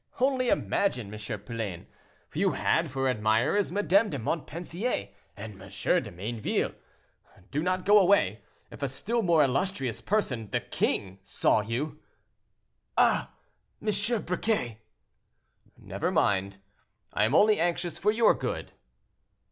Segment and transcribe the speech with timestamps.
[0.19, 1.39] Only imagine, M.
[1.41, 1.85] Poulain;
[2.33, 5.69] you had for admirers Madame de Montpensier and M.
[5.69, 6.73] de Mayneville.
[7.51, 8.41] Do not go away.
[8.71, 11.99] If a still more illustrious person—the king—saw you—"
[12.97, 13.33] "Ah!
[13.79, 13.87] M.
[14.23, 14.79] Briquet—"
[15.77, 16.57] "Never mind;
[17.13, 18.71] I am only anxious for your good."